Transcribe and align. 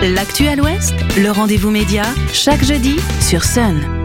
L'actu 0.00 0.46
à 0.46 0.54
le 0.54 1.30
rendez-vous 1.32 1.70
média, 1.70 2.04
chaque 2.32 2.62
jeudi 2.62 2.98
sur 3.20 3.42
Sun. 3.42 3.98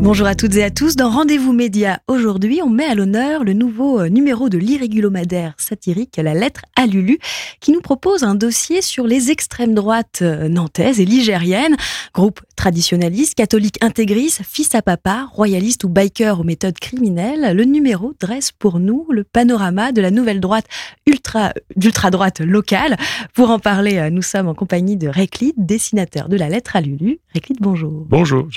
Bonjour 0.00 0.26
à 0.26 0.34
toutes 0.34 0.56
et 0.56 0.64
à 0.64 0.72
tous. 0.72 0.96
Dans 0.96 1.08
Rendez-vous 1.08 1.52
Média, 1.52 2.00
aujourd'hui, 2.08 2.60
on 2.64 2.68
met 2.68 2.84
à 2.84 2.96
l'honneur 2.96 3.44
le 3.44 3.52
nouveau 3.52 4.00
euh, 4.00 4.08
numéro 4.08 4.48
de 4.48 4.58
l'irrégulomadaire 4.58 5.54
satirique 5.56 6.16
La 6.16 6.34
Lettre 6.34 6.62
à 6.74 6.86
Lulu, 6.86 7.20
qui 7.60 7.70
nous 7.70 7.80
propose 7.80 8.24
un 8.24 8.34
dossier 8.34 8.82
sur 8.82 9.06
les 9.06 9.30
extrêmes 9.30 9.74
droites 9.74 10.20
euh, 10.22 10.48
nantaises 10.48 10.98
et 10.98 11.04
ligériennes, 11.04 11.76
groupe 12.12 12.40
traditionnaliste, 12.54 13.34
catholique 13.34 13.82
intégriste, 13.82 14.42
fils 14.44 14.74
à 14.74 14.82
papa, 14.82 15.28
royaliste 15.32 15.84
ou 15.84 15.88
biker 15.88 16.40
aux 16.40 16.44
méthodes 16.44 16.78
criminelles. 16.78 17.56
Le 17.56 17.64
numéro 17.64 18.14
dresse 18.20 18.52
pour 18.52 18.80
nous 18.80 19.06
le 19.10 19.24
panorama 19.24 19.92
de 19.92 20.00
la 20.00 20.10
nouvelle 20.10 20.40
droite 20.40 20.66
ultra, 21.06 21.52
d'ultra 21.76 22.10
droite 22.10 22.40
locale. 22.40 22.96
Pour 23.34 23.50
en 23.50 23.58
parler, 23.58 23.98
euh, 23.98 24.10
nous 24.10 24.22
sommes 24.22 24.48
en 24.48 24.54
compagnie 24.54 24.96
de 24.96 25.08
Réclide, 25.08 25.54
dessinateur 25.56 26.28
de 26.28 26.36
La 26.36 26.48
Lettre 26.48 26.76
à 26.76 26.80
Lulu. 26.80 27.18
Réclide, 27.34 27.58
bonjour. 27.60 28.06
Bonjour. 28.08 28.48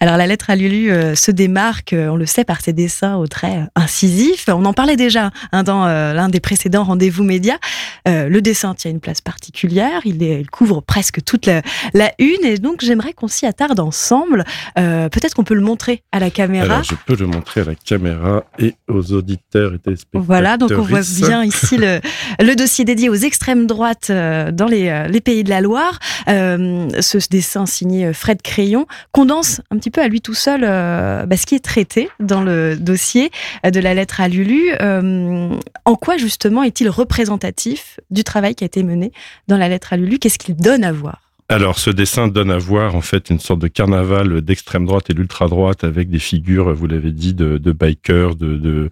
Alors 0.00 0.16
la 0.16 0.26
lettre 0.26 0.50
à 0.50 0.56
Lulu 0.56 0.90
euh, 0.90 1.14
se 1.14 1.30
démarque, 1.30 1.92
euh, 1.92 2.08
on 2.08 2.16
le 2.16 2.26
sait, 2.26 2.44
par 2.44 2.60
ses 2.60 2.72
dessins 2.72 3.16
au 3.16 3.26
trait 3.26 3.58
euh, 3.58 3.66
incisif. 3.74 4.46
On 4.48 4.64
en 4.64 4.72
parlait 4.72 4.96
déjà 4.96 5.30
hein, 5.52 5.62
dans 5.62 5.86
l'un 5.86 6.28
des 6.28 6.40
précédents 6.40 6.84
rendez-vous 6.84 7.24
médias. 7.24 7.58
Le 8.06 8.40
dessin 8.40 8.74
tient 8.74 8.90
une 8.90 9.00
place 9.00 9.20
particulière, 9.20 10.00
il, 10.04 10.48
couvre 10.50 10.80
presque 10.80 11.22
toute 11.24 11.46
la, 11.46 11.62
une, 12.18 12.44
et 12.44 12.58
donc 12.58 12.80
j'aimerais 12.82 13.12
qu'on 13.12 13.28
s'y 13.28 13.46
attarde 13.46 13.80
ensemble. 13.80 14.44
Peut-être 14.74 15.34
qu'on 15.34 15.44
peut 15.44 15.54
le 15.54 15.60
montrer 15.60 16.02
à 16.12 16.18
la 16.18 16.30
caméra. 16.30 16.64
Alors 16.64 16.84
je 16.84 16.94
peux 17.06 17.16
le 17.16 17.26
montrer 17.26 17.62
à 17.62 17.64
la 17.64 17.74
caméra 17.74 18.44
et 18.58 18.74
aux 18.88 19.12
auditeurs 19.12 19.74
et 19.74 19.78
téléspectateurs. 19.78 20.22
Voilà, 20.22 20.56
donc 20.56 20.72
on 20.72 20.82
voit 20.82 21.00
bien 21.00 21.44
ici 21.44 21.76
le, 21.76 22.00
le 22.40 22.54
dossier 22.54 22.84
dédié 22.84 23.08
aux 23.08 23.14
extrêmes 23.14 23.66
droites 23.66 24.10
dans 24.10 24.66
les, 24.66 25.06
les 25.08 25.20
pays 25.20 25.44
de 25.44 25.50
la 25.50 25.60
Loire. 25.60 25.98
ce 26.26 27.28
dessin 27.30 27.66
signé 27.66 28.12
Fred 28.12 28.42
Crayon 28.42 28.86
condense 29.12 29.60
un 29.70 29.78
petit 29.78 29.90
peu 29.90 30.00
à 30.00 30.08
lui 30.08 30.20
tout 30.20 30.34
seul 30.34 30.64
euh, 30.64 31.26
bah, 31.26 31.36
ce 31.36 31.46
qui 31.46 31.54
est 31.54 31.64
traité 31.64 32.08
dans 32.20 32.42
le 32.42 32.76
dossier 32.76 33.30
de 33.64 33.80
la 33.80 33.94
lettre 33.94 34.20
à 34.20 34.28
Lulu. 34.28 34.72
Euh, 34.80 35.50
en 35.84 35.94
quoi 35.96 36.16
justement 36.16 36.62
est-il 36.62 36.88
représentatif 36.88 37.93
du 38.10 38.24
travail 38.24 38.54
qui 38.54 38.64
a 38.64 38.66
été 38.66 38.82
mené 38.82 39.12
dans 39.48 39.56
la 39.56 39.68
lettre 39.68 39.92
à 39.92 39.96
Lulu 39.96 40.18
Qu'est-ce 40.18 40.38
qu'il 40.38 40.56
donne 40.56 40.84
à 40.84 40.92
voir? 40.92 41.24
Alors, 41.50 41.78
ce 41.78 41.90
dessin 41.90 42.28
donne 42.28 42.50
à 42.50 42.56
voir 42.56 42.94
en 42.94 43.02
fait 43.02 43.28
une 43.28 43.38
sorte 43.38 43.60
de 43.60 43.68
carnaval 43.68 44.40
d'extrême 44.40 44.86
droite 44.86 45.10
et 45.10 45.14
d'ultra 45.14 45.46
droite 45.46 45.84
avec 45.84 46.08
des 46.08 46.18
figures, 46.18 46.72
vous 46.72 46.86
l'avez 46.86 47.12
dit, 47.12 47.34
de, 47.34 47.58
bikers, 47.70 48.34
de, 48.34 48.90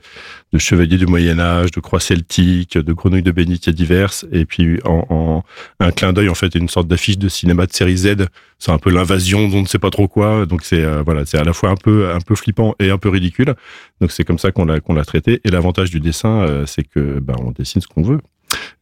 chevaliers 0.59 0.99
du 0.99 1.07
Moyen 1.07 1.41
Âge, 1.41 1.71
de 1.71 1.81
croix 1.81 1.99
celtiques, 1.99 2.77
de 2.77 2.93
grenouilles 2.93 3.23
de 3.23 3.31
bénitier 3.31 3.73
diverses, 3.73 4.27
et 4.33 4.45
puis 4.45 4.81
en, 4.85 5.07
en 5.09 5.45
un 5.81 5.93
clin 5.93 6.13
d'œil 6.13 6.29
en 6.29 6.35
fait 6.35 6.55
une 6.55 6.69
sorte 6.69 6.89
d'affiche 6.89 7.17
de 7.17 7.31
cinéma 7.31 7.65
de 7.65 7.73
série 7.73 7.97
Z. 7.97 8.27
C'est 8.59 8.71
un 8.71 8.79
peu 8.79 8.91
l'invasion 8.91 9.49
dont 9.49 9.59
on 9.59 9.63
ne 9.63 9.67
sait 9.67 9.79
pas 9.79 9.91
trop 9.91 10.07
quoi. 10.07 10.45
Donc 10.45 10.63
c'est 10.63 10.85
euh, 10.85 11.03
voilà, 11.03 11.25
c'est 11.25 11.39
à 11.39 11.45
la 11.45 11.55
fois 11.55 11.71
un 11.71 11.77
peu 11.77 12.11
un 12.11 12.21
peu 12.21 12.35
flippant 12.35 12.75
et 12.79 12.91
un 12.91 12.99
peu 12.99 13.09
ridicule. 13.09 13.55
Donc 14.03 14.13
c'est 14.13 14.25
comme 14.25 14.39
ça 14.39 14.53
qu'on 14.53 14.67
l'a 14.67 14.81
qu'on 14.81 14.93
l'a 14.93 15.07
traité. 15.07 15.41
Et 15.45 15.51
l'avantage 15.51 15.91
du 15.91 16.01
dessin, 16.01 16.43
euh, 16.43 16.67
c'est 16.67 16.85
que 16.85 17.19
ben, 17.19 17.35
on 17.41 17.51
dessine 17.51 17.81
ce 17.81 17.89
qu'on 17.89 18.03
veut. 18.03 18.21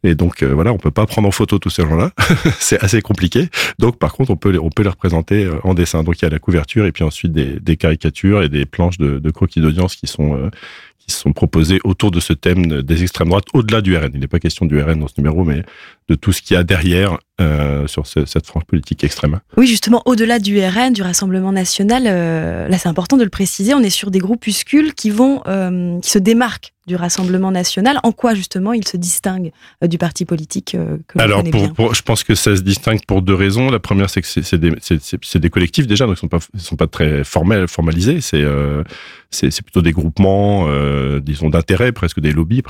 Et 0.02 0.14
donc 0.14 0.42
euh, 0.42 0.52
voilà, 0.54 0.72
on 0.72 0.78
peut 0.78 0.90
pas 0.90 1.06
prendre 1.06 1.28
en 1.28 1.30
photo 1.30 1.58
tous 1.58 1.70
ces 1.70 1.82
gens-là, 1.82 2.12
c'est 2.58 2.82
assez 2.82 3.02
compliqué. 3.02 3.48
Donc 3.78 3.98
par 3.98 4.12
contre, 4.14 4.30
on 4.30 4.36
peut 4.36 4.50
les, 4.50 4.58
on 4.58 4.70
peut 4.70 4.82
les 4.82 4.88
représenter 4.88 5.44
euh, 5.44 5.56
en 5.62 5.74
dessin. 5.74 6.02
Donc 6.02 6.20
il 6.20 6.24
y 6.24 6.26
a 6.26 6.30
la 6.30 6.38
couverture 6.38 6.86
et 6.86 6.92
puis 6.92 7.04
ensuite 7.04 7.32
des, 7.32 7.60
des 7.60 7.76
caricatures 7.76 8.42
et 8.42 8.48
des 8.48 8.64
planches 8.64 8.98
de, 8.98 9.18
de 9.18 9.30
croquis 9.30 9.60
d'audience 9.60 9.96
qui 9.96 10.06
sont 10.06 10.36
euh, 10.36 10.50
qui 11.06 11.14
sont 11.14 11.32
proposées 11.32 11.80
autour 11.84 12.10
de 12.10 12.20
ce 12.20 12.32
thème 12.32 12.82
des 12.82 13.02
extrêmes 13.02 13.28
droites, 13.28 13.46
au-delà 13.54 13.80
du 13.80 13.96
RN. 13.96 14.10
Il 14.14 14.20
n'est 14.20 14.28
pas 14.28 14.38
question 14.38 14.66
du 14.66 14.80
RN 14.80 15.00
dans 15.00 15.08
ce 15.08 15.14
numéro, 15.18 15.44
mais 15.44 15.62
de 16.08 16.14
tout 16.14 16.32
ce 16.32 16.42
qu'il 16.42 16.54
y 16.54 16.56
a 16.58 16.64
derrière 16.64 17.18
euh, 17.40 17.86
sur 17.86 18.06
cette 18.06 18.46
frange 18.46 18.64
politique 18.64 19.02
extrême. 19.04 19.40
Oui, 19.56 19.66
justement, 19.66 20.02
au-delà 20.04 20.38
du 20.38 20.60
RN, 20.60 20.92
du 20.92 21.02
Rassemblement 21.02 21.52
national, 21.52 22.02
euh, 22.06 22.68
là 22.68 22.78
c'est 22.78 22.88
important 22.88 23.16
de 23.16 23.24
le 23.24 23.30
préciser, 23.30 23.72
on 23.74 23.80
est 23.80 23.90
sur 23.90 24.10
des 24.10 24.18
groupuscules 24.18 24.92
qui 24.92 25.10
vont, 25.10 25.40
euh, 25.46 25.98
qui 26.00 26.10
se 26.10 26.18
démarquent 26.18 26.72
du 26.86 26.96
Rassemblement 26.96 27.50
national. 27.50 27.98
En 28.02 28.12
quoi 28.12 28.34
justement 28.34 28.72
ils 28.72 28.86
se 28.86 28.96
distinguent 28.96 29.52
du 29.86 29.96
parti 29.96 30.24
politique 30.24 30.76
que 31.06 31.18
Alors, 31.18 31.44
pour, 31.44 31.72
pour, 31.72 31.94
je 31.94 32.02
pense 32.02 32.24
que 32.24 32.34
ça 32.34 32.56
se 32.56 32.62
distingue 32.62 33.04
pour 33.06 33.22
deux 33.22 33.34
raisons. 33.34 33.70
La 33.70 33.78
première, 33.78 34.10
c'est 34.10 34.20
que 34.20 34.26
c'est 34.26 34.58
des, 34.58 34.72
des, 34.72 35.50
collectifs 35.50 35.86
déjà, 35.86 36.06
donc 36.06 36.16
ils 36.16 36.20
sont 36.20 36.28
pas, 36.28 36.40
ils 36.52 36.60
sont 36.60 36.76
pas 36.76 36.88
très 36.88 37.22
formels, 37.22 37.68
formalisés. 37.68 38.20
C'est 38.20 38.44
c'est 39.30 39.62
plutôt 39.62 39.82
des 39.82 39.92
groupements, 39.92 40.66
disons 41.20 41.50
d'intérêt, 41.50 41.92
presque 41.92 42.20
des 42.20 42.32
lobbies, 42.32 42.62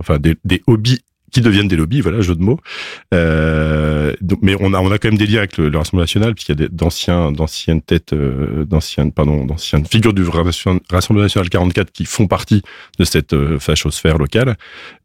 enfin 0.00 0.18
des, 0.18 0.36
des 0.44 0.62
hobbies 0.66 1.02
qui 1.36 1.42
deviennent 1.42 1.68
des 1.68 1.76
lobbies, 1.76 2.00
voilà, 2.00 2.22
jeu 2.22 2.34
de 2.34 2.40
mots. 2.40 2.58
Euh, 3.12 4.14
donc, 4.22 4.38
mais 4.40 4.56
on 4.58 4.72
a, 4.72 4.78
on 4.78 4.90
a 4.90 4.96
quand 4.96 5.08
même 5.08 5.18
des 5.18 5.26
liens 5.26 5.40
avec 5.40 5.58
le, 5.58 5.66
Rassemblement 5.76 6.04
national, 6.04 6.34
puisqu'il 6.34 6.58
y 6.58 6.64
a 6.64 6.68
d'anciens, 6.68 7.30
d'anciennes 7.30 7.82
têtes, 7.82 8.14
euh, 8.14 8.64
d'anciennes, 8.64 9.12
pardon, 9.12 9.44
d'anciennes 9.44 9.84
figures 9.84 10.14
du 10.14 10.24
Rassemblement 10.26 11.24
national 11.24 11.50
44 11.50 11.92
qui 11.92 12.06
font 12.06 12.26
partie 12.26 12.62
de 12.98 13.04
cette 13.04 13.34
euh, 13.34 13.58
fachosphère 13.58 14.16
locale. 14.16 14.56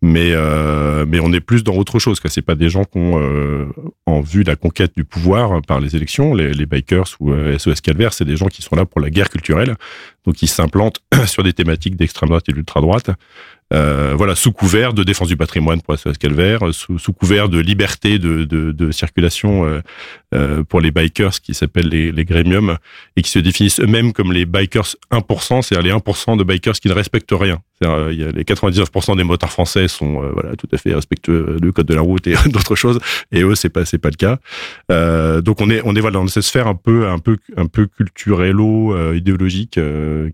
Mais, 0.01 0.31
euh, 0.31 1.05
mais 1.05 1.19
on 1.19 1.33
est 1.33 1.41
plus 1.41 1.65
dans 1.65 1.75
autre 1.75 1.99
chose. 1.99 2.21
C'est 2.25 2.41
pas 2.41 2.55
des 2.55 2.69
gens 2.69 2.85
qui 2.85 2.97
ont 2.97 3.19
euh, 3.19 3.65
en 4.05 4.21
vue 4.21 4.43
la 4.43 4.55
conquête 4.55 4.93
du 4.95 5.03
pouvoir 5.03 5.61
par 5.61 5.81
les 5.81 5.97
élections, 5.97 6.33
les, 6.33 6.53
les 6.53 6.65
bikers 6.65 7.17
ou 7.19 7.33
SOS 7.57 7.67
euh, 7.67 7.73
Calvaire, 7.83 8.13
c'est 8.13 8.23
des 8.23 8.37
gens 8.37 8.47
qui 8.47 8.61
sont 8.61 8.77
là 8.77 8.85
pour 8.85 9.01
la 9.01 9.09
guerre 9.09 9.29
culturelle. 9.29 9.75
Donc 10.25 10.41
ils 10.41 10.47
s'implantent 10.47 11.01
sur 11.25 11.43
des 11.43 11.51
thématiques 11.53 11.97
d'extrême 11.97 12.29
droite 12.29 12.47
et 12.47 12.53
d'ultra 12.53 12.79
droite. 12.79 13.11
Euh, 13.71 14.13
voilà, 14.17 14.35
sous 14.35 14.51
couvert 14.51 14.93
de 14.93 15.03
défense 15.03 15.27
du 15.27 15.37
patrimoine 15.37 15.81
pour 15.81 15.97
SOS 15.97 16.17
Calvaire, 16.17 16.73
sous, 16.73 16.99
sous 16.99 17.13
couvert 17.13 17.47
de 17.49 17.59
liberté 17.59 18.19
de, 18.19 18.43
de, 18.43 18.71
de 18.71 18.91
circulation 18.91 19.81
euh, 20.33 20.41
euh, 20.41 20.63
pour 20.63 20.81
les 20.81 20.91
bikers 20.91 21.41
qui 21.41 21.53
s'appellent 21.53 21.89
les, 21.89 22.11
les 22.11 22.25
grémiums 22.25 22.77
et 23.15 23.21
qui 23.21 23.29
se 23.29 23.39
définissent 23.39 23.79
eux-mêmes 23.79 24.11
comme 24.11 24.33
les 24.33 24.45
bikers 24.45 24.95
1%, 25.11 25.61
c'est-à-dire 25.61 25.95
les 25.95 25.99
1% 25.99 26.37
de 26.37 26.43
bikers 26.43 26.73
qui 26.73 26.87
ne 26.87 26.93
respectent 26.93 27.33
rien. 27.33 27.61
A 27.83 28.09
les 28.09 28.43
99% 28.43 29.17
des 29.17 29.23
motards 29.23 29.51
français 29.51 29.87
sont 29.87 30.21
voilà 30.33 30.55
tout 30.55 30.67
à 30.71 30.77
fait 30.77 30.93
respectueux 30.93 31.57
du 31.59 31.71
code 31.73 31.87
de 31.87 31.95
la 31.95 32.01
route 32.01 32.27
et 32.27 32.35
d'autres 32.45 32.75
choses, 32.75 32.99
et 33.31 33.41
eux 33.41 33.55
c'est 33.55 33.69
pas 33.69 33.85
c'est 33.85 33.97
pas 33.97 34.09
le 34.09 34.15
cas. 34.15 34.37
Euh, 34.91 35.41
donc 35.41 35.61
on 35.61 35.69
est 35.71 35.81
on 35.83 35.95
est 35.95 35.99
voilà 35.99 36.19
dans 36.19 36.27
cette 36.27 36.43
sphère 36.43 36.67
un 36.67 36.75
peu 36.75 37.07
un 37.07 37.17
peu 37.17 37.37
un 37.57 37.65
peu 37.65 37.87
culturello 37.87 39.13
idéologique 39.13 39.79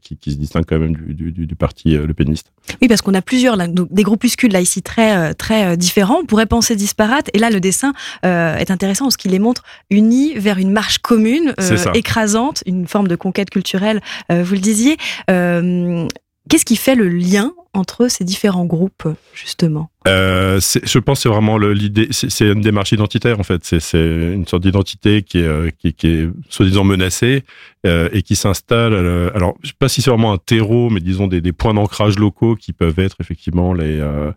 qui, 0.02 0.32
se 0.32 0.36
distingue 0.36 0.66
quand 0.68 0.78
même 0.78 0.94
du, 0.94 1.32
du, 1.32 1.56
parti 1.56 1.96
le 1.96 2.14
péniste. 2.14 2.52
Oui 2.82 2.90
parce 2.90 3.02
qu'on 3.02 3.14
a 3.14 3.22
plusieurs 3.22 3.56
des 3.58 4.04
groupuscules 4.04 4.52
là 4.52 4.60
ici 4.60 4.82
très 4.82 5.16
euh, 5.16 5.34
très 5.34 5.66
euh, 5.66 5.76
différents. 5.76 6.20
On 6.22 6.26
pourrait 6.26 6.46
penser 6.46 6.76
disparates 6.76 7.30
et 7.34 7.40
là 7.40 7.50
le 7.50 7.60
dessin 7.60 7.94
euh, 8.26 8.56
est 8.56 8.72
intéressant 8.72 9.06
parce 9.06 9.18
qu'il 9.18 9.32
les 9.32 9.40
montre 9.40 9.64
unis 9.90 10.34
vers 10.36 10.58
une 10.58 10.72
marche 10.72 11.00
commune, 11.00 11.54
écrasante, 11.94 12.64
une 12.66 12.88
forme 12.88 13.08
de 13.08 13.16
conquête 13.16 13.50
culturelle. 13.50 14.02
vous 14.30 14.54
le 14.54 14.60
disiez. 14.60 14.98
Qu'est-ce 15.28 16.66
qui 16.66 16.78
fait 16.78 16.96
le 16.96 17.08
lien 17.08 17.54
entre 17.78 18.08
ces 18.10 18.24
différents 18.24 18.66
groupes, 18.66 19.08
justement 19.34 19.90
euh, 20.08 20.60
Je 20.84 21.00
pense 21.00 21.20
que 21.20 21.24
c'est 21.24 21.30
vraiment 21.30 21.58
l'idée, 21.58 22.08
c'est 22.12 22.46
une 22.46 22.62
démarche 22.62 22.92
identitaire 22.92 23.40
en 23.40 23.44
fait. 23.44 23.64
C'est 23.64 24.00
une 24.34 24.48
sorte 24.48 24.64
d'identité 24.64 25.24
qui 25.24 25.40
est, 25.40 25.78
qui, 25.78 25.94
qui 25.94 26.08
est 26.08 26.30
soi-disant 26.50 26.84
menacée 26.84 27.44
euh, 27.86 28.10
et 28.12 28.22
qui 28.22 28.36
s'installe. 28.36 28.94
Alors, 29.34 29.56
je 29.64 29.70
sais 29.70 29.76
pas 29.78 29.90
si 29.90 30.02
c'est 30.02 30.10
vraiment 30.10 30.34
un 30.34 30.38
terreau, 30.38 30.90
mais 30.90 31.00
disons 31.00 31.28
des, 31.28 31.42
points 31.54 31.74
d'ancrage 31.74 32.18
locaux 32.20 32.56
qui 32.56 32.74
peuvent 32.74 33.00
être 33.00 33.18
effectivement 33.20 33.74
les 33.74 34.00
euh, 34.00 34.32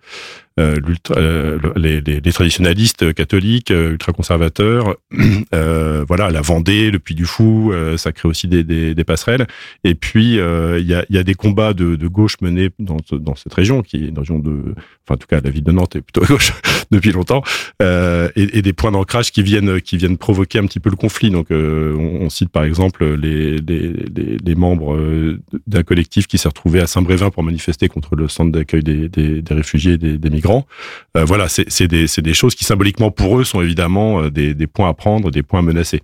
euh, 0.61 0.77
euh 1.11 1.59
les, 1.77 2.01
les, 2.01 2.33
traditionalistes 2.33 3.15
catholiques, 3.15 3.71
euh, 3.71 3.93
ultra-conservateurs. 3.93 4.97
Euh, 5.53 6.05
voilà, 6.07 6.31
la 6.31 6.43
Vendée, 6.43 6.91
le 6.91 6.99
Puy 6.99 7.15
du 7.15 7.25
Fou, 7.25 7.72
ça 7.97 8.12
crée 8.12 8.28
aussi 8.28 8.47
des, 8.47 9.05
passerelles. 9.05 9.47
Et 9.84 9.95
puis, 9.95 10.34
il 10.34 10.87
y 10.87 10.95
a, 10.95 11.05
y, 11.09 11.19
a, 11.19 11.22
des 11.22 11.34
combats 11.34 11.72
de, 11.72 12.07
gauche 12.07 12.37
menés 12.41 12.71
dans 12.78 13.29
cette 13.34 13.54
région, 13.54 13.82
qui 13.82 13.96
est 13.96 14.08
une 14.08 14.18
région 14.18 14.38
de... 14.38 14.74
Enfin, 15.04 15.14
en 15.14 15.16
tout 15.16 15.26
cas, 15.26 15.41
la 15.41 15.50
ville 15.50 15.64
de 15.64 15.72
Nantes 15.72 15.96
est 15.96 16.00
plutôt 16.00 16.24
à 16.24 16.26
gauche 16.26 16.52
depuis 16.91 17.12
longtemps. 17.12 17.42
et, 17.80 18.30
et, 18.36 18.62
des 18.62 18.72
points 18.72 18.92
d'ancrage 18.92 19.32
qui 19.32 19.42
viennent, 19.42 19.80
qui 19.80 19.96
viennent 19.96 20.18
provoquer 20.18 20.59
un 20.59 20.66
petit 20.66 20.80
peu 20.80 20.91
le 20.91 20.97
conflit. 20.97 21.30
Donc, 21.30 21.48
on, 21.50 21.54
on, 22.21 22.30
cite 22.30 22.50
par 22.50 22.65
exemple 22.65 23.04
les, 23.15 23.59
les, 23.59 23.92
les 24.44 24.54
membres 24.54 24.97
d'un 25.66 25.82
collectif 25.82 26.27
qui 26.27 26.38
s'est 26.38 26.48
retrouvé 26.48 26.80
à 26.80 26.86
Saint-Brévin 26.86 27.30
pour 27.30 27.42
manifester 27.42 27.88
contre 27.88 28.16
le 28.16 28.28
centre 28.28 28.53
d'accueil 28.53 28.82
des, 28.82 29.09
des, 29.09 29.54
réfugiés 29.54 29.94
et 29.94 29.98
des, 29.98 30.30
migrants 30.30 30.66
euh, 31.16 31.24
voilà, 31.24 31.48
c'est 31.48 31.86
des, 31.86 32.06
des, 32.06 32.34
choses 32.34 32.54
qui 32.54 32.65
symboliquement 32.65 33.10
pour 33.10 33.38
eux 33.38 33.44
sont 33.44 33.60
évidemment 33.60 34.22
euh, 34.22 34.30
des, 34.30 34.54
des 34.54 34.66
points 34.66 34.88
à 34.88 34.94
prendre, 34.94 35.30
des 35.30 35.42
points 35.42 35.60
à 35.60 35.62
menacer. 35.62 36.03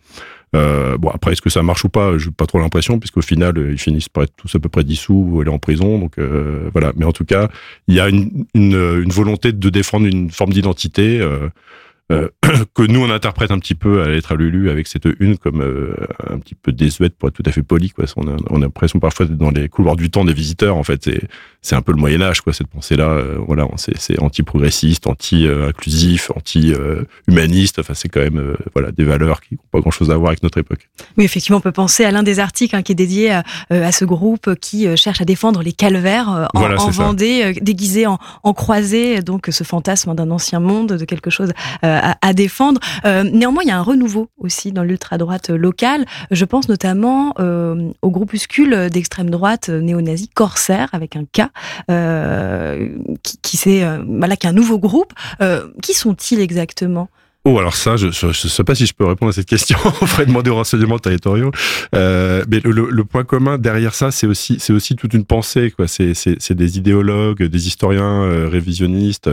Euh, 0.54 0.96
bon 0.96 1.08
après 1.08 1.32
est-ce 1.32 1.42
que 1.42 1.50
ça 1.50 1.62
marche 1.62 1.84
ou 1.84 1.88
pas 1.88 2.18
Je 2.18 2.26
n'ai 2.26 2.32
pas 2.32 2.46
trop 2.46 2.58
l'impression 2.58 2.98
puisqu'au 2.98 3.20
final 3.20 3.54
ils 3.58 3.78
finissent 3.78 4.08
par 4.08 4.22
être 4.22 4.34
tous 4.36 4.54
à 4.54 4.60
peu 4.60 4.68
près 4.68 4.84
dissous 4.84 5.28
ou 5.30 5.40
aller 5.40 5.50
en 5.50 5.58
prison. 5.58 5.98
Donc 5.98 6.18
euh, 6.18 6.70
voilà. 6.72 6.92
Mais 6.96 7.04
en 7.04 7.12
tout 7.12 7.24
cas 7.24 7.48
il 7.88 7.94
y 7.94 8.00
a 8.00 8.08
une, 8.08 8.46
volonté 9.10 9.52
de 9.52 9.70
défendre 9.70 10.06
une 10.06 10.30
forme 10.30 10.52
d'identité. 10.52 11.20
Euh, 11.20 11.48
euh, 12.12 12.28
que 12.74 12.82
nous 12.82 13.00
on 13.00 13.10
interprète 13.10 13.50
un 13.50 13.58
petit 13.58 13.74
peu 13.74 14.00
à 14.00 14.08
l'être 14.08 14.30
à 14.30 14.36
Lulu 14.36 14.70
avec 14.70 14.86
cette 14.86 15.08
une 15.18 15.38
comme 15.38 15.60
euh, 15.60 15.92
un 16.30 16.38
petit 16.38 16.54
peu 16.54 16.70
désuète 16.70 17.16
pour 17.16 17.28
être 17.28 17.34
tout 17.34 17.42
à 17.46 17.50
fait 17.50 17.64
poli 17.64 17.90
quoi. 17.90 18.04
On 18.16 18.28
a, 18.28 18.36
on 18.50 18.58
a 18.58 18.66
l'impression 18.66 19.00
parfois 19.00 19.26
d'être 19.26 19.38
dans 19.38 19.50
les 19.50 19.68
couloirs 19.68 19.96
du 19.96 20.08
temps 20.08 20.24
des 20.24 20.32
visiteurs 20.32 20.76
en 20.76 20.84
fait. 20.84 21.10
C'est 21.62 21.74
un 21.74 21.82
peu 21.82 21.90
le 21.90 21.98
Moyen 21.98 22.22
Âge 22.22 22.42
quoi 22.42 22.52
cette 22.52 22.68
pensée 22.68 22.94
là. 22.94 23.20
voilà, 23.44 23.66
c'est 23.76 24.20
anti-progressiste, 24.20 25.08
anti-inclusif, 25.08 26.30
anti-humaniste. 26.36 27.80
Enfin 27.80 27.94
c'est 27.94 28.08
quand 28.08 28.20
même 28.20 28.56
voilà 28.72 28.92
des 28.92 29.02
valeurs 29.02 29.40
qui 29.40 29.54
n'ont 29.54 29.60
pas 29.72 29.80
grand 29.80 29.90
chose 29.90 30.12
à 30.12 30.16
voir 30.16 30.28
avec 30.28 30.44
notre 30.44 30.58
époque. 30.58 30.88
Oui 31.18 31.24
effectivement 31.24 31.58
on 31.58 31.62
peut 31.62 31.72
penser 31.72 32.04
à 32.04 32.12
l'un 32.12 32.22
des 32.22 32.38
articles 32.38 32.76
hein, 32.76 32.82
qui 32.82 32.92
est 32.92 32.96
dédié 32.96 33.32
à, 33.32 33.42
à, 33.70 33.90
ce 33.90 34.04
groupe 34.04 34.54
qui 34.60 34.96
cherche 34.96 35.20
à 35.20 35.24
défendre 35.24 35.60
les 35.64 35.72
calvaires 35.72 36.48
en, 36.54 36.70
en 36.70 36.90
Vendée 36.90 37.54
déguisés 37.60 38.06
en, 38.06 38.18
en 38.44 38.52
croisés 38.52 39.22
donc 39.22 39.48
ce 39.50 39.64
fantasme 39.64 40.14
d'un 40.14 40.30
ancien 40.30 40.60
monde 40.60 40.92
de 40.92 41.04
quelque 41.04 41.30
chose 41.30 41.52
à, 42.00 42.32
défendre. 42.32 42.80
Euh, 43.04 43.22
néanmoins, 43.22 43.62
il 43.62 43.68
y 43.68 43.72
a 43.72 43.78
un 43.78 43.82
renouveau 43.82 44.28
aussi 44.38 44.72
dans 44.72 44.82
l'ultra-droite 44.82 45.50
locale. 45.50 46.04
Je 46.30 46.44
pense 46.44 46.68
notamment 46.68 47.34
euh, 47.38 47.90
au 48.02 48.10
groupuscule 48.10 48.90
d'extrême 48.90 49.30
droite 49.30 49.68
néo-nazi 49.68 50.28
Corsair, 50.28 50.88
avec 50.92 51.16
un 51.16 51.24
K, 51.24 51.48
euh, 51.90 52.88
qui, 53.22 53.38
qui, 53.38 53.80
voilà, 54.06 54.36
qui 54.36 54.46
est 54.46 54.50
un 54.50 54.52
nouveau 54.52 54.78
groupe. 54.78 55.12
qui 55.82 55.94
sont-ils 55.94 56.40
exactement? 56.40 57.08
Oh, 57.48 57.60
alors 57.60 57.76
ça, 57.76 57.96
je 57.96 58.08
ne 58.08 58.32
sais 58.32 58.64
pas 58.64 58.74
si 58.74 58.86
je 58.86 58.92
peux 58.92 59.06
répondre 59.06 59.30
à 59.30 59.32
cette 59.32 59.46
question. 59.46 59.78
On 59.84 60.06
ferait 60.06 60.26
demander 60.26 60.50
aux 60.50 60.56
renseignements 60.56 60.98
territoriaux. 60.98 61.52
Euh, 61.94 62.44
mais 62.50 62.58
le, 62.64 62.90
le, 62.90 63.04
point 63.04 63.22
commun 63.22 63.56
derrière 63.56 63.94
ça, 63.94 64.10
c'est 64.10 64.26
aussi, 64.26 64.56
c'est 64.58 64.72
aussi 64.72 64.96
toute 64.96 65.14
une 65.14 65.24
pensée. 65.24 65.70
Quoi. 65.70 65.86
C'est, 65.86 66.12
c'est, 66.14 66.34
c'est 66.40 66.56
des 66.56 66.76
idéologues, 66.76 67.44
des 67.44 67.68
historiens 67.68 68.24
euh, 68.24 68.48
révisionnistes 68.48 69.30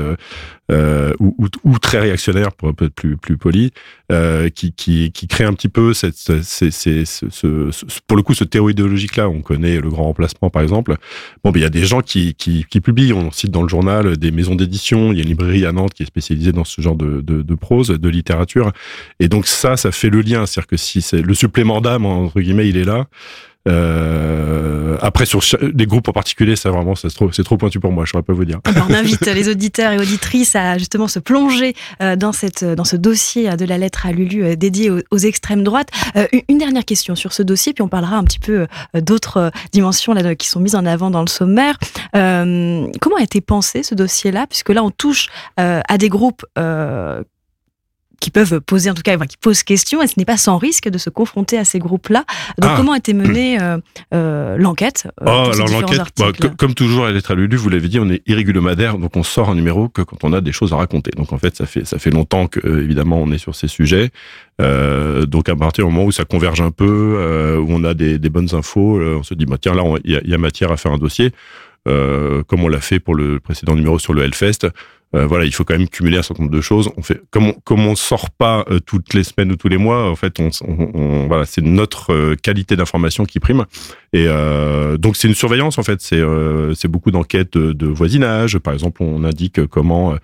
euh, 0.71 1.13
ou, 1.19 1.35
ou, 1.39 1.47
ou, 1.65 1.77
très 1.77 1.99
réactionnaires, 1.99 2.53
pour 2.53 2.69
être 2.69 2.87
plus, 2.87 3.17
plus 3.17 3.35
poli, 3.35 3.71
euh, 4.11 4.49
qui, 4.49 4.71
qui, 4.71 5.11
qui 5.11 5.27
créent 5.27 5.43
un 5.43 5.53
petit 5.53 5.67
peu 5.67 5.93
cette, 5.93 6.15
c'est, 6.15 6.71
c'est, 6.71 7.03
ce, 7.05 7.25
ce, 7.29 7.75
pour 8.07 8.15
le 8.15 8.23
coup, 8.23 8.33
ce 8.33 8.45
terreau 8.45 8.69
idéologique-là. 8.69 9.27
On 9.27 9.41
connaît 9.41 9.81
le 9.81 9.89
grand 9.89 10.03
remplacement, 10.03 10.49
par 10.49 10.61
exemple. 10.61 10.95
Bon, 11.43 11.51
il 11.53 11.61
y 11.61 11.65
a 11.65 11.69
des 11.69 11.83
gens 11.83 12.01
qui, 12.01 12.33
qui, 12.35 12.65
qui 12.69 12.79
publient. 12.79 13.11
On 13.11 13.29
cite 13.31 13.51
dans 13.51 13.61
le 13.61 13.67
journal 13.67 14.17
des 14.17 14.31
maisons 14.31 14.55
d'édition. 14.55 15.11
Il 15.11 15.17
y 15.17 15.19
a 15.19 15.23
une 15.23 15.29
librairie 15.29 15.65
à 15.65 15.73
Nantes 15.73 15.93
qui 15.93 16.03
est 16.03 16.07
spécialisée 16.07 16.53
dans 16.53 16.63
ce 16.63 16.81
genre 16.81 16.95
de, 16.95 17.19
de, 17.21 17.41
de 17.41 17.55
prose 17.55 17.89
de 18.03 18.09
littérature. 18.09 18.71
Et 19.19 19.27
donc 19.27 19.47
ça, 19.47 19.77
ça 19.77 19.91
fait 19.91 20.09
le 20.09 20.21
lien. 20.21 20.45
C'est-à-dire 20.45 20.67
que 20.67 20.77
si 20.77 21.01
c'est 21.01 21.21
le 21.21 21.33
supplément 21.33 21.81
d'âme, 21.81 22.05
entre 22.05 22.39
guillemets, 22.39 22.69
il 22.69 22.77
est 22.77 22.85
là. 22.85 23.07
Euh, 23.65 24.97
après 25.01 25.25
sur 25.25 25.41
des 25.61 25.85
groupes 25.85 26.09
en 26.09 26.11
particulier, 26.11 26.57
ça 26.57 26.69
vraiment 26.69 26.95
c'est 26.95 27.09
trop 27.09 27.31
c'est 27.31 27.43
trop 27.43 27.55
pointu 27.55 27.79
pour 27.79 27.91
moi. 27.91 28.03
Je 28.05 28.11
saurais 28.11 28.23
pas 28.23 28.33
vous 28.33 28.43
dire. 28.43 28.59
on 28.89 28.93
invite 28.93 29.25
les 29.25 29.47
auditeurs 29.47 29.93
et 29.93 29.99
auditrices 29.99 30.55
à 30.55 30.77
justement 30.77 31.07
se 31.07 31.19
plonger 31.19 31.73
euh, 32.01 32.17
dans 32.17 32.33
cette 32.33 32.65
dans 32.65 32.83
ce 32.83 32.97
dossier 32.97 33.55
de 33.55 33.65
la 33.65 33.77
lettre 33.77 34.05
à 34.05 34.11
Lulu 34.11 34.43
euh, 34.43 34.55
dédié 34.55 34.89
aux, 34.89 35.17
extrêmes 35.17 35.63
droites. 35.63 35.89
une 36.49 36.57
dernière 36.57 36.83
question 36.83 37.15
sur 37.15 37.31
ce 37.31 37.43
dossier, 37.43 37.73
puis 37.73 37.81
on 37.81 37.87
parlera 37.87 38.17
un 38.17 38.23
petit 38.25 38.39
peu 38.39 38.67
d'autres 38.93 39.51
dimensions 39.71 40.13
là 40.13 40.35
qui 40.35 40.49
sont 40.49 40.59
mises 40.59 40.75
en 40.75 40.85
avant 40.85 41.09
dans 41.09 41.21
le 41.21 41.27
sommaire. 41.27 41.77
comment 42.11 43.15
a 43.17 43.23
été 43.23 43.39
pensé 43.39 43.83
ce 43.83 43.95
dossier-là, 43.95 44.47
puisque 44.47 44.69
là 44.69 44.83
on 44.83 44.91
touche 44.91 45.29
à 45.55 45.97
des 45.97 46.09
groupes 46.09 46.45
qui 48.23 48.31
peuvent 48.31 48.61
poser, 48.61 48.89
en 48.89 48.93
tout 48.93 49.01
cas, 49.01 49.17
qui 49.17 49.35
posent 49.35 49.63
question, 49.63 50.01
et 50.01 50.07
ce 50.07 50.13
n'est 50.17 50.23
pas 50.23 50.37
sans 50.37 50.57
risque 50.57 50.87
de 50.87 50.97
se 50.97 51.09
confronter 51.09 51.57
à 51.57 51.65
ces 51.65 51.77
groupes-là. 51.77 52.23
Donc, 52.57 52.71
ah. 52.71 52.75
comment 52.77 52.93
a 52.93 52.97
été 52.97 53.13
menée 53.13 53.61
euh, 53.61 53.77
euh, 54.13 54.55
l'enquête 54.57 55.09
euh, 55.21 55.25
oh, 55.25 55.51
Alors, 55.53 55.67
l'enquête, 55.67 55.99
bah, 56.17 56.31
comme 56.57 56.73
toujours, 56.73 57.05
elle 57.05 57.17
est 57.17 57.29
à 57.29 57.35
Lulu, 57.35 57.57
vous 57.57 57.67
l'avez 57.67 57.89
dit, 57.89 57.99
on 57.99 58.09
est 58.09 58.21
irrégulomadaire, 58.25 58.97
donc 58.97 59.17
on 59.17 59.23
sort 59.23 59.49
un 59.49 59.55
numéro 59.55 59.89
que 59.89 60.01
quand 60.01 60.23
on 60.23 60.31
a 60.31 60.39
des 60.39 60.53
choses 60.53 60.71
à 60.71 60.77
raconter. 60.77 61.11
Donc, 61.17 61.33
en 61.33 61.37
fait, 61.37 61.57
ça 61.57 61.65
fait, 61.65 61.85
ça 61.85 61.99
fait 61.99 62.11
longtemps 62.11 62.47
que, 62.47 62.65
évidemment, 62.81 63.17
on 63.21 63.29
est 63.33 63.37
sur 63.37 63.55
ces 63.55 63.67
sujets. 63.67 64.11
donc, 64.57 65.49
à 65.49 65.55
partir 65.57 65.85
du 65.85 65.91
moment 65.91 66.05
où 66.05 66.13
ça 66.13 66.23
converge 66.23 66.61
un 66.61 66.71
peu, 66.71 67.57
où 67.59 67.67
on 67.69 67.83
a 67.83 67.93
des, 67.93 68.19
des 68.19 68.29
bonnes 68.29 68.55
infos, 68.55 69.01
on 69.01 69.23
se 69.23 69.33
dit, 69.33 69.45
bah, 69.45 69.57
tiens, 69.59 69.73
là, 69.73 69.83
il 70.05 70.11
y, 70.11 70.29
y, 70.29 70.33
a 70.33 70.37
matière 70.37 70.71
à 70.71 70.77
faire 70.77 70.93
un 70.93 70.97
dossier. 70.97 71.33
Comme 71.85 72.63
on 72.63 72.67
l'a 72.67 72.81
fait 72.81 72.99
pour 72.99 73.15
le 73.15 73.39
précédent 73.39 73.75
numéro 73.75 73.99
sur 73.99 74.13
le 74.13 74.23
Hellfest, 74.23 74.69
euh, 75.15 75.27
voilà, 75.27 75.45
il 75.45 75.53
faut 75.53 75.63
quand 75.63 75.77
même 75.77 75.87
cumuler 75.87 76.17
un 76.17 76.23
certain 76.23 76.43
nombre 76.43 76.55
de 76.55 76.61
choses. 76.61 76.89
On 76.97 77.03
fait 77.03 77.21
comme 77.29 77.49
on, 77.49 77.53
comme 77.53 77.85
on 77.85 77.95
sort 77.95 78.31
pas 78.31 78.65
euh, 78.69 78.79
toutes 78.79 79.13
les 79.13 79.23
semaines 79.23 79.51
ou 79.51 79.55
tous 79.55 79.67
les 79.67 79.77
mois, 79.77 80.09
en 80.09 80.15
fait, 80.15 80.39
on, 80.39 80.49
on, 80.67 81.27
voilà, 81.27 81.45
c'est 81.45 81.61
notre 81.61 82.11
euh, 82.13 82.35
qualité 82.35 82.75
d'information 82.75 83.25
qui 83.25 83.39
prime. 83.39 83.65
Et 84.13 84.27
donc 84.99 85.15
c'est 85.15 85.27
une 85.27 85.33
surveillance 85.33 85.77
en 85.79 85.83
fait. 85.83 85.99
C'est 86.01 86.21
c'est 86.75 86.87
beaucoup 86.87 87.09
d'enquêtes 87.09 87.57
de, 87.57 87.73
de, 87.73 87.87
voisinage. 87.87 88.59
Par 88.59 88.73
exemple, 88.73 89.01
on 89.01 89.23
indique 89.23 89.65
comment 89.65 90.15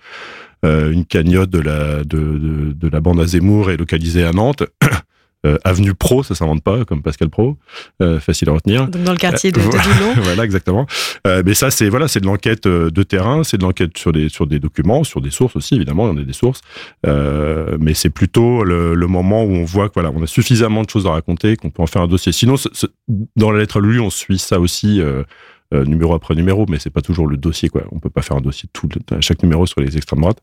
une 0.62 1.04
cagnotte 1.04 1.50
de 1.50 1.58
la 1.58 2.04
de, 2.04 2.04
de, 2.04 2.72
de 2.72 2.88
la 2.88 3.00
bande 3.00 3.20
à 3.20 3.24
est 3.24 3.76
localisée 3.76 4.22
à 4.22 4.30
Nantes. 4.32 4.62
Euh, 5.46 5.56
avenue 5.64 5.94
Pro, 5.94 6.22
ça 6.22 6.34
s'invente 6.34 6.62
pas, 6.62 6.84
comme 6.84 7.00
Pascal 7.00 7.30
Pro, 7.30 7.56
euh, 8.02 8.20
facile 8.20 8.50
à 8.50 8.52
retenir. 8.52 8.88
Donc 8.88 9.04
dans 9.04 9.12
le 9.12 9.18
quartier 9.18 9.50
de, 9.50 9.58
de 9.58 9.64
Dulon. 9.64 10.12
voilà, 10.22 10.44
exactement. 10.44 10.86
Euh, 11.26 11.42
mais 11.46 11.54
ça, 11.54 11.70
c'est 11.70 11.88
voilà, 11.88 12.08
c'est 12.08 12.20
de 12.20 12.26
l'enquête 12.26 12.68
de 12.68 13.02
terrain, 13.02 13.42
c'est 13.42 13.56
de 13.56 13.62
l'enquête 13.62 13.96
sur 13.96 14.12
des 14.12 14.28
sur 14.28 14.46
des 14.46 14.58
documents, 14.58 15.02
sur 15.02 15.22
des 15.22 15.30
sources 15.30 15.56
aussi, 15.56 15.76
évidemment, 15.76 16.08
il 16.08 16.16
y 16.16 16.18
en 16.18 16.22
a 16.22 16.26
des 16.26 16.34
sources. 16.34 16.60
mais 17.06 17.94
c'est 17.94 18.10
plutôt 18.10 18.64
le, 18.64 18.94
le, 18.94 19.06
moment 19.06 19.42
où 19.44 19.52
on 19.52 19.64
voit 19.64 19.88
que 19.88 19.94
voilà, 19.94 20.12
on 20.14 20.22
a 20.22 20.26
suffisamment 20.26 20.82
de 20.82 20.90
choses 20.90 21.06
à 21.06 21.12
raconter, 21.12 21.56
qu'on 21.56 21.70
peut 21.70 21.82
en 21.82 21.86
faire 21.86 22.02
un 22.02 22.06
dossier. 22.06 22.32
Sinon, 22.32 22.56
dans 23.36 23.50
la 23.50 23.60
lettre 23.60 23.78
à 23.78 23.80
Lulu, 23.80 24.00
on 24.00 24.10
suit 24.10 24.38
ça 24.38 24.60
aussi 24.60 25.00
euh, 25.72 25.84
numéro 25.84 26.14
après 26.14 26.34
numéro, 26.34 26.66
mais 26.68 26.78
c'est 26.80 26.90
pas 26.90 27.00
toujours 27.00 27.28
le 27.28 27.36
dossier. 27.36 27.68
Quoi. 27.68 27.82
On 27.92 28.00
peut 28.00 28.10
pas 28.10 28.22
faire 28.22 28.36
un 28.36 28.40
dossier 28.40 28.68
tout 28.72 28.88
à 29.12 29.20
chaque 29.20 29.42
numéro 29.42 29.66
sur 29.66 29.80
les 29.80 29.96
extrêmes 29.96 30.20
droites. 30.20 30.40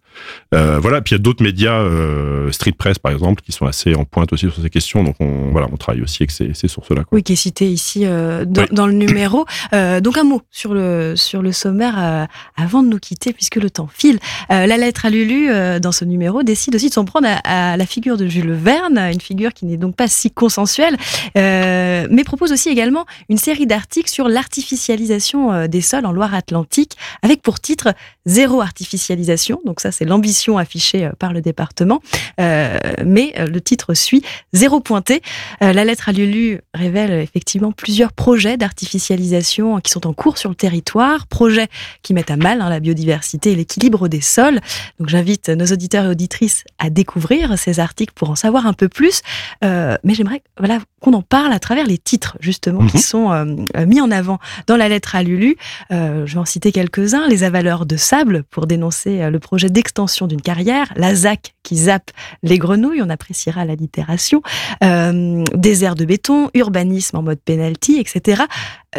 Euh, 0.56 0.80
voilà. 0.80 1.02
Puis 1.02 1.16
il 1.16 1.18
y 1.18 1.20
a 1.20 1.22
d'autres 1.22 1.44
médias, 1.44 1.82
euh, 1.82 2.50
Street 2.52 2.72
Press 2.72 2.98
par 2.98 3.12
exemple, 3.12 3.42
qui 3.42 3.52
sont 3.52 3.66
assez 3.66 3.94
en 3.94 4.06
pointe 4.06 4.32
aussi 4.32 4.50
sur 4.50 4.62
ces 4.62 4.70
questions. 4.70 5.04
Donc 5.04 5.16
on 5.20 5.52
voilà, 5.52 5.68
on 5.72 5.76
travaille 5.76 6.02
aussi 6.02 6.24
avec 6.24 6.32
ces, 6.32 6.54
ces 6.54 6.70
sources-là. 6.70 7.04
Oui, 7.12 7.24
qui 7.24 7.34
est 7.34 7.38
cité 7.38 7.70
ici 7.70 8.06
euh, 8.06 8.46
dans, 8.46 8.68
dans, 8.72 8.88
le 8.88 8.94
numéro. 8.94 9.46
Donc 9.74 10.18
un 10.18 10.24
mot 10.24 10.42
sur 10.50 10.74
le 10.74 11.16
sur 11.18 11.42
le 11.42 11.52
sommaire 11.52 12.28
avant 12.56 12.82
de 12.82 12.88
nous 12.88 13.00
quitter, 13.00 13.34
puisque 13.34 13.58
le 13.58 13.70
temps 13.70 13.90
file. 13.92 14.20
la 14.50 14.66
lettre 14.78 15.06
à 15.06 15.10
Lulu 15.10 15.50
dans 15.82 15.92
ce 15.92 16.06
numéro 16.06 16.44
décide 16.44 16.76
aussi 16.76 16.88
de 16.88 16.94
s'en 16.94 17.06
prendre 17.06 17.28
à, 17.28 17.74
à, 17.74 17.78
la 17.78 17.86
figure 17.86 18.18
de 18.18 18.28
Jules 18.28 18.54
Verne, 18.54 18.98
une 18.98 19.22
figure 19.22 19.54
qui 19.54 19.66
n'est 19.66 19.78
donc 19.78 19.96
pas 19.96 20.08
si 20.08 20.32
consensuelle, 20.32 20.96
mais 21.36 22.24
propose 22.26 22.52
aussi 22.52 22.70
également 22.70 23.06
une 23.30 23.38
série 23.38 23.68
d'articles 23.68 24.10
sur 24.10 24.30
l'artificialisation 24.30 25.17
euh, 25.36 25.68
des 25.68 25.82
sols 25.82 26.06
en 26.06 26.12
Loire-Atlantique, 26.12 26.98
avec 27.22 27.42
pour 27.42 27.60
titre 27.60 27.94
Zéro 28.26 28.62
artificialisation. 28.62 29.62
Donc 29.66 29.80
ça, 29.80 29.92
c'est 29.92 30.06
l'ambition 30.06 30.58
affichée 30.58 31.06
euh, 31.06 31.12
par 31.18 31.34
le 31.34 31.42
département. 31.42 32.02
Euh, 32.40 32.78
mais 33.06 33.34
le 33.38 33.62
titre 33.62 33.94
suit 33.94 34.22
Zéro 34.54 34.80
pointé. 34.80 35.22
la 35.62 35.86
lettre 35.86 36.10
à 36.10 36.12
Lulu 36.12 36.62
révèle 36.74 37.12
effectivement 37.12 37.72
plusieurs 37.72 38.12
projets 38.12 38.58
d'artificialisation 38.58 39.80
qui 39.80 39.92
sont 39.92 40.08
en 40.08 40.14
cours 40.14 40.38
sur 40.38 40.50
le 40.50 40.56
territoire, 40.56 41.28
projets 41.28 41.68
qui 42.04 42.14
mettent 42.14 42.32
à 42.32 42.38
mal 42.38 42.62
hein, 42.62 42.70
la 42.70 42.80
biodiversité 42.80 43.52
et 43.52 43.56
l'équilibre 43.56 44.08
des 44.08 44.22
sols. 44.22 44.60
Donc 45.00 45.10
j'invite 45.10 45.50
nos 45.50 45.66
auditeurs 45.66 46.06
et 46.06 46.10
auditrices 46.10 46.64
à 46.80 46.90
découvrir 46.90 47.58
ces 47.58 47.80
articles 47.80 48.14
pour 48.14 48.30
en 48.30 48.36
savoir 48.36 48.68
un 48.68 48.74
peu 48.74 48.90
plus. 48.90 49.22
mais 49.62 50.14
j'aimerais 50.14 50.42
voilà, 50.60 50.80
qu'on 51.02 51.14
en 51.14 51.22
parle 51.22 51.54
à 51.54 51.60
travers 51.60 51.86
les 51.86 51.98
titres 51.98 52.38
justement 52.40 52.86
qui 52.88 52.98
mhm. 52.98 53.04
sont 53.04 53.58
mis 53.86 54.02
en 54.02 54.12
avant 54.12 54.40
dans 54.68 54.78
la 54.78 54.90
lettre 54.90 55.07
à 55.16 55.24
Lulu. 55.24 55.56
Euh, 55.92 56.26
je 56.26 56.34
vais 56.34 56.40
en 56.40 56.46
citer 56.46 56.72
quelques-uns. 56.72 57.28
Les 57.28 57.44
avaleurs 57.44 57.86
de 57.86 57.98
sable 57.98 58.44
pour 58.44 58.68
dénoncer 58.68 59.22
euh, 59.22 59.30
le 59.30 59.40
projet 59.40 59.70
d'extension 59.70 60.28
d'une 60.28 60.42
carrière. 60.42 60.92
La 60.96 61.16
ZAC 61.16 61.54
qui 61.64 61.76
zappe 61.76 62.12
les 62.44 62.58
grenouilles, 62.58 63.02
on 63.02 63.10
appréciera 63.10 63.66
la 63.66 63.76
littération. 63.76 64.42
Euh, 64.84 65.44
désert 65.54 65.96
de 65.96 66.06
béton, 66.06 66.50
urbanisme 66.54 67.18
en 67.18 67.24
mode 67.24 67.40
penalty, 67.40 67.98
etc. 68.00 68.44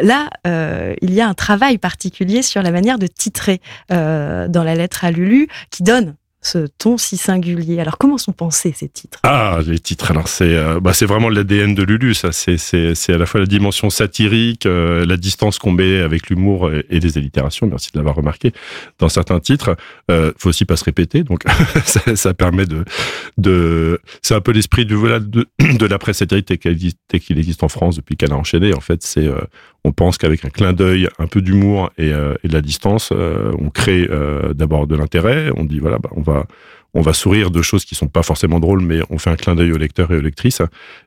Là, 0.01 0.29
il 1.03 1.13
y 1.13 1.21
a 1.21 1.29
un 1.29 1.35
travail 1.35 1.79
particulier 1.79 2.43
sur 2.43 2.63
la 2.63 2.71
manière 2.71 2.99
de 2.99 3.07
titrer 3.07 3.61
dans 3.89 4.63
la 4.65 4.75
lettre 4.75 5.05
à 5.05 5.11
Lulu 5.11 5.49
qui 5.71 5.83
donne 5.83 6.15
ce 6.41 6.67
ton 6.79 6.99
si 6.99 7.17
singulier. 7.17 7.81
Alors 7.81 7.99
comment 7.99 8.17
sont 8.17 8.33
pensés 8.33 8.73
ces 8.75 8.89
titres? 8.89 9.19
Ah, 9.25 9.59
les 9.67 9.79
titres. 9.79 10.11
Alors 10.11 10.29
c'est 10.29 10.57
euh, 10.57 10.81
bah, 10.81 10.93
vraiment 11.03 11.29
l'ADN 11.29 11.75
de 11.75 11.83
Lulu. 11.83 12.15
Ça, 12.15 12.33
c'est 12.33 13.13
à 13.13 13.19
la 13.19 13.27
fois 13.27 13.41
la 13.41 13.47
dimension 13.47 13.91
satirique, 13.91 14.67
euh, 14.67 15.05
la 15.05 15.17
distance 15.17 15.59
qu'on 15.59 15.73
met 15.73 16.01
avec 16.01 16.29
l'humour 16.31 16.71
et, 16.91 17.01
des 17.01 17.19
allitérations. 17.19 17.67
Merci 17.67 17.91
de 17.93 17.99
l'avoir 17.99 18.17
remarqué 18.17 18.53
dans 18.99 19.09
certains 19.09 19.41
titres. 19.41 19.77
Euh, 20.11 20.33
faut 20.39 20.51
aussi 20.51 20.65
pas 20.65 20.77
se 20.77 20.85
répéter, 20.85 21.25
donc 21.25 21.45
ça, 22.15 22.35
permet 22.35 22.67
de 22.67 22.85
de. 23.37 24.01
C'est 24.23 24.35
un 24.35 24.41
peu 24.41 24.53
l'esprit 24.53 24.87
du 24.87 24.95
voilà 24.95 25.21
de, 25.21 25.47
de 25.59 25.87
la 25.87 25.99
presse 25.99 26.19
satirique 26.19 26.59
qu'il 26.59 27.39
existe 27.39 27.63
en 27.63 27.69
France 27.69 27.97
depuis 27.97 28.17
qu'elle 28.17 28.33
a 28.33 28.37
enchaîné. 28.37 28.75
En 28.75 28.81
fait, 28.81 29.03
c'est 29.03 29.27
euh, 29.27 29.41
on 29.85 29.93
pense 29.93 30.19
qu'avec 30.19 30.45
un 30.45 30.51
clin 30.51 30.73
d'œil, 30.73 31.09
un 31.19 31.27
peu 31.27 31.41
d'humour 31.41 31.91
et, 31.99 32.09
et, 32.09 32.49
de 32.49 32.53
la 32.53 32.61
distance, 32.61 33.13
on 33.13 33.71
crée 33.71 34.09
d'abord 34.55 34.87
de 34.87 34.97
l'intérêt. 34.97 35.51
On 35.57 35.65
dit 35.65 35.79
voilà, 35.79 35.99
bah, 35.99 36.11
on 36.17 36.21
va 36.21 36.28
on 36.95 37.03
va 37.03 37.13
sourire 37.13 37.51
de 37.51 37.63
choses 37.63 37.85
qui 37.85 37.95
sont 37.95 38.09
pas 38.09 38.23
forcément 38.23 38.61
drôles, 38.61 38.81
mais 38.81 39.01
on 39.11 39.19
fait 39.19 39.31
un 39.31 39.37
clin 39.37 39.55
d'œil 39.55 39.73
au 39.73 39.77
lecteur 39.77 40.11
et 40.11 40.17
aux 40.17 40.21
lectrices. 40.21 40.63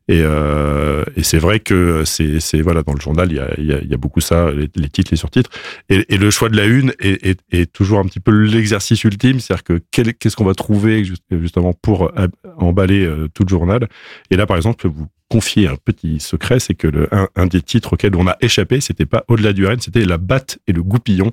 Et, 0.07 0.21
euh, 0.21 1.03
c'est 1.23 1.39
vrai 1.39 1.59
que 1.59 2.03
c'est, 2.05 2.61
voilà 2.61 2.83
dans 2.83 2.93
le 2.93 2.99
journal, 2.99 3.31
il 3.31 3.37
y 3.37 3.73
a, 3.73 3.83
y 3.83 3.93
a, 3.93 3.97
beaucoup 3.97 4.21
ça, 4.21 4.51
les, 4.51 4.89
titres, 4.89 5.11
les 5.11 5.17
surtitres. 5.17 5.49
Et, 5.89 6.13
et, 6.13 6.17
le 6.17 6.29
choix 6.29 6.49
de 6.49 6.57
la 6.57 6.65
une 6.65 6.93
est, 6.99 7.71
toujours 7.73 7.99
un 7.99 8.05
petit 8.05 8.19
peu 8.19 8.31
l'exercice 8.31 9.03
ultime, 9.03 9.39
c'est-à-dire 9.39 9.63
que 9.63 9.81
qu'est-ce 9.91 10.35
qu'on 10.35 10.45
va 10.45 10.53
trouver 10.53 11.03
justement 11.31 11.73
pour 11.73 12.11
emballer 12.57 13.05
euh, 13.05 13.27
tout 13.33 13.43
le 13.43 13.49
journal. 13.49 13.87
Et 14.29 14.35
là, 14.35 14.45
par 14.45 14.57
exemple, 14.57 14.87
vous 14.87 15.07
confier 15.29 15.67
un 15.67 15.77
petit 15.77 16.19
secret, 16.19 16.59
c'est 16.59 16.73
que 16.73 17.09
un, 17.35 17.45
des 17.47 17.61
titres 17.61 17.93
auxquels 17.93 18.15
on 18.15 18.27
a 18.27 18.35
échappé, 18.41 18.81
c'était 18.81 19.05
pas 19.05 19.23
au-delà 19.29 19.53
du 19.53 19.65
Rennes, 19.65 19.79
c'était 19.79 20.03
la 20.03 20.17
batte 20.17 20.59
et 20.67 20.73
le 20.73 20.83
goupillon. 20.83 21.31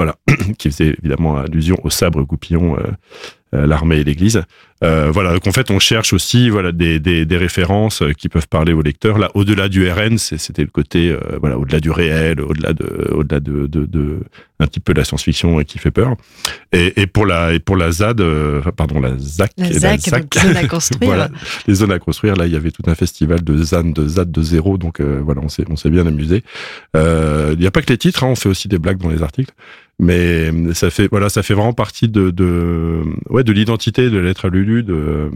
Voilà, 0.00 0.16
qui 0.58 0.70
faisait 0.70 0.94
évidemment 0.98 1.36
allusion 1.36 1.76
au 1.84 1.90
sabre 1.90 2.22
goupillon. 2.22 2.78
Euh, 2.78 2.90
euh, 3.52 3.66
l'armée 3.66 3.96
et 3.96 4.04
l'Église. 4.04 4.44
Euh, 4.84 5.10
voilà, 5.12 5.32
donc 5.32 5.44
en 5.48 5.50
fait, 5.50 5.72
on 5.72 5.80
cherche 5.80 6.12
aussi 6.12 6.50
voilà 6.50 6.70
des, 6.70 7.00
des, 7.00 7.26
des 7.26 7.36
références 7.36 8.00
qui 8.16 8.28
peuvent 8.28 8.46
parler 8.46 8.72
aux 8.72 8.80
lecteurs. 8.80 9.18
Là, 9.18 9.28
au-delà 9.34 9.68
du 9.68 9.90
RN, 9.90 10.18
c'était 10.18 10.62
le 10.62 10.68
côté 10.68 11.10
euh, 11.10 11.18
voilà 11.40 11.58
au-delà 11.58 11.80
du 11.80 11.90
réel, 11.90 12.40
au-delà 12.40 12.72
de 12.72 13.10
au-delà 13.10 13.40
de, 13.40 13.66
de, 13.66 13.86
de, 13.86 14.20
un 14.60 14.68
petit 14.68 14.78
peu 14.78 14.94
de 14.94 14.98
la 15.00 15.04
science-fiction 15.04 15.64
qui 15.64 15.78
fait 15.78 15.90
peur. 15.90 16.14
Et, 16.70 17.02
et 17.02 17.08
pour 17.08 17.26
la 17.26 17.52
et 17.52 17.58
pour 17.58 17.76
la 17.76 17.90
ZAD, 17.90 18.20
euh, 18.20 18.62
pardon 18.76 19.00
la 19.00 19.18
ZAC, 19.18 19.50
la 19.56 19.72
ZAC, 19.72 20.06
la 20.06 20.18
ZAC 20.18 20.34
zones 20.40 20.56
à 20.56 20.68
construire. 20.68 21.00
voilà, 21.10 21.28
les 21.66 21.74
zones 21.74 21.92
à 21.92 21.98
construire. 21.98 22.36
Là, 22.36 22.46
il 22.46 22.52
y 22.52 22.56
avait 22.56 22.70
tout 22.70 22.84
un 22.86 22.94
festival 22.94 23.42
de 23.42 23.56
ZAN, 23.60 23.82
de 23.82 24.06
ZAD 24.06 24.30
de 24.30 24.42
zéro. 24.42 24.78
Donc 24.78 25.00
voilà, 25.00 25.40
on 25.42 25.48
s'est 25.48 25.64
on 25.68 25.74
s'est 25.74 25.90
bien 25.90 26.06
amusé. 26.06 26.44
Il 26.94 27.58
n'y 27.58 27.66
a 27.66 27.72
pas 27.72 27.82
que 27.82 27.90
les 27.90 27.98
titres, 27.98 28.22
hein, 28.22 28.28
on 28.28 28.36
fait 28.36 28.48
aussi 28.48 28.68
des 28.68 28.78
blagues 28.78 28.98
dans 28.98 29.10
les 29.10 29.24
articles 29.24 29.52
mais 30.00 30.50
ça 30.74 30.90
fait 30.90 31.08
voilà 31.10 31.28
ça 31.28 31.42
fait 31.42 31.54
vraiment 31.54 31.74
partie 31.74 32.08
de, 32.08 32.30
de 32.30 33.02
ouais 33.28 33.44
de 33.44 33.52
l'identité 33.52 34.08
de 34.10 34.18
l'être 34.18 34.46
à 34.46 34.48
Lulu 34.48 34.82
de 34.82 35.30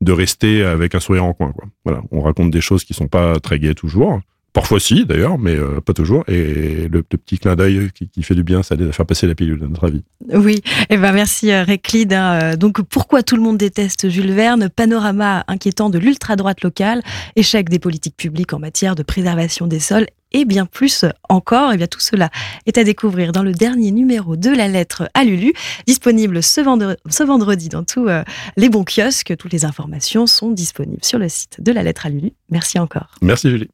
de 0.00 0.12
rester 0.12 0.64
avec 0.64 0.94
un 0.96 1.00
sourire 1.00 1.24
en 1.24 1.32
coin 1.32 1.52
quoi. 1.52 1.66
Voilà 1.84 2.02
on 2.10 2.20
raconte 2.20 2.50
des 2.50 2.60
choses 2.60 2.84
qui 2.84 2.94
sont 2.94 3.08
pas 3.08 3.38
très 3.38 3.58
gaies 3.60 3.74
toujours 3.74 4.20
Parfois 4.52 4.80
si, 4.80 5.06
d'ailleurs, 5.06 5.38
mais 5.38 5.56
euh, 5.56 5.80
pas 5.80 5.94
toujours. 5.94 6.24
Et 6.28 6.88
le, 6.88 6.98
le 6.98 7.02
petit 7.02 7.38
clin 7.38 7.56
d'œil 7.56 7.90
qui, 7.94 8.08
qui, 8.08 8.22
fait 8.22 8.34
du 8.34 8.44
bien, 8.44 8.62
ça 8.62 8.74
aide 8.74 8.82
à 8.82 8.92
faire 8.92 9.06
passer 9.06 9.26
la 9.26 9.34
pilule, 9.34 9.62
à 9.64 9.66
notre 9.66 9.86
avis. 9.86 10.02
Oui, 10.30 10.60
et 10.90 10.94
eh 10.94 10.96
ben 10.98 11.12
merci 11.12 11.50
euh, 11.50 11.62
Réclide. 11.62 12.12
Hein. 12.12 12.56
Donc 12.56 12.82
pourquoi 12.82 13.22
tout 13.22 13.36
le 13.36 13.42
monde 13.42 13.56
déteste 13.56 14.10
Jules 14.10 14.32
Verne? 14.32 14.68
Panorama 14.68 15.44
inquiétant 15.48 15.88
de 15.88 15.98
l'ultra-droite 15.98 16.62
locale, 16.62 17.02
échec 17.34 17.70
des 17.70 17.78
politiques 17.78 18.16
publiques 18.16 18.52
en 18.52 18.58
matière 18.58 18.94
de 18.94 19.02
préservation 19.02 19.66
des 19.66 19.80
sols 19.80 20.06
et 20.32 20.44
bien 20.44 20.66
plus 20.66 21.06
encore. 21.28 21.70
Et 21.70 21.74
eh 21.74 21.78
bien 21.78 21.86
tout 21.86 22.00
cela 22.00 22.30
est 22.66 22.76
à 22.78 22.84
découvrir 22.84 23.32
dans 23.32 23.42
le 23.42 23.52
dernier 23.52 23.90
numéro 23.90 24.36
de 24.36 24.50
la 24.50 24.68
lettre 24.68 25.08
à 25.14 25.24
Lulu, 25.24 25.52
disponible 25.86 26.42
ce 26.42 26.60
vendredi, 26.60 27.00
ce 27.08 27.22
vendredi 27.22 27.68
dans 27.68 27.84
tous 27.84 28.08
euh, 28.08 28.22
les 28.56 28.68
bons 28.68 28.84
kiosques. 28.84 29.34
Toutes 29.38 29.52
les 29.52 29.64
informations 29.64 30.26
sont 30.26 30.50
disponibles 30.50 31.04
sur 31.04 31.18
le 31.18 31.28
site 31.28 31.60
de 31.60 31.72
la 31.72 31.82
lettre 31.82 32.06
à 32.06 32.10
Lulu. 32.10 32.32
Merci 32.50 32.78
encore. 32.78 33.14
Merci 33.22 33.50
Julie. 33.50 33.68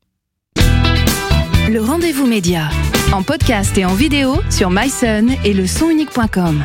Le 1.69 1.83
rendez-vous 1.83 2.27
média, 2.27 2.71
en 3.13 3.23
podcast 3.23 3.77
et 3.77 3.85
en 3.85 3.93
vidéo 3.93 4.37
sur 4.49 4.71
myson 4.71 5.27
et 5.45 5.53
le 5.53 5.67
sonunique.com. 5.67 6.65